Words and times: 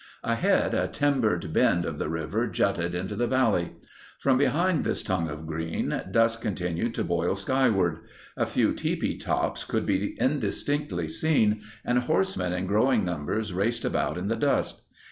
Ahead 0.23 0.73
a 0.73 0.87
timbered 0.87 1.53
bend 1.53 1.85
of 1.85 1.99
the 1.99 2.09
river 2.09 2.47
jutted 2.47 2.95
into 2.95 3.15
the 3.15 3.27
valley. 3.27 3.73
From 4.17 4.35
behind 4.35 4.83
this 4.83 5.03
tongue 5.03 5.29
of 5.29 5.45
green, 5.45 5.89
dust 6.09 6.41
continued 6.41 6.95
to 6.95 7.03
boil 7.03 7.35
skyward. 7.35 7.99
A 8.35 8.47
few 8.47 8.73
tipi 8.73 9.19
tops 9.19 9.63
could 9.63 9.85
be 9.85 10.17
indistinctly 10.19 11.07
seen, 11.07 11.61
and 11.85 11.99
horsemen 11.99 12.51
in 12.51 12.65
growing 12.65 13.05
numbers 13.05 13.53
raced 13.53 13.85
about 13.85 14.17
in 14.17 14.27
the 14.27 14.35
dust. 14.35 14.81